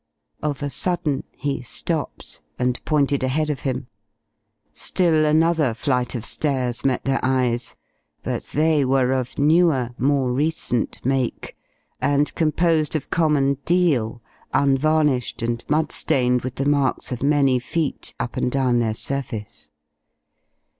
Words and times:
Of 0.41 0.63
a 0.63 0.71
sudden 0.71 1.25
he 1.31 1.61
stopped 1.61 2.41
and 2.57 2.83
pointed 2.85 3.21
ahead 3.21 3.51
of 3.51 3.59
him. 3.59 3.85
Still 4.71 5.25
another 5.25 5.75
flight 5.75 6.15
of 6.15 6.25
stairs 6.25 6.83
met 6.83 7.03
their 7.03 7.19
eyes, 7.21 7.75
but 8.23 8.45
they 8.45 8.83
were 8.83 9.11
of 9.11 9.37
newer, 9.37 9.91
more 9.99 10.33
recent 10.33 11.05
make, 11.05 11.55
and 12.01 12.33
composed 12.33 12.95
of 12.95 13.11
common 13.11 13.59
deal, 13.63 14.23
unvarnished 14.55 15.43
and 15.43 15.63
mudstained 15.67 16.41
with 16.43 16.55
the 16.55 16.65
marks 16.65 17.11
of 17.11 17.21
many 17.21 17.59
feet 17.59 18.15
up 18.19 18.35
and 18.35 18.51
down 18.51 18.79
their 18.79 18.95
surface. 18.95 19.69